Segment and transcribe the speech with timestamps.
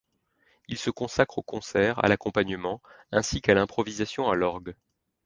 [0.67, 4.75] Il se consacre aux concerts, à l'accompagnement, ainsi qu'à l'improvisation à l'orgue.